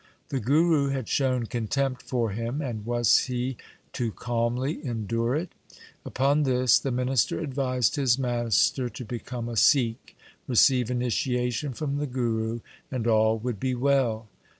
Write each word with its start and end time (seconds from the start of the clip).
The 0.29 0.39
Guru 0.39 0.87
had 0.89 1.07
shown 1.07 1.45
contempt 1.45 2.01
for 2.01 2.31
him, 2.31 2.59
and 2.59 2.87
was 2.87 3.25
he 3.25 3.55
to 3.93 4.11
calmly 4.11 4.83
endure 4.83 5.35
it? 5.35 5.51
Upon 6.03 6.41
this 6.41 6.79
the 6.79 6.89
minister 6.89 7.39
advised 7.39 7.97
his 7.97 8.17
master 8.17 8.89
to 8.89 9.05
become 9.05 9.47
a 9.47 9.55
Sikh, 9.55 10.17
receive 10.47 10.89
initiation 10.89 11.73
from 11.73 11.97
the 11.99 12.07
Guru, 12.07 12.61
and 12.89 13.05
all 13.05 13.37
would 13.37 13.59
be 13.59 13.75
well. 13.75 14.27